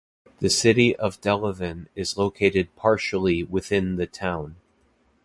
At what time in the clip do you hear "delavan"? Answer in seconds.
1.21-1.87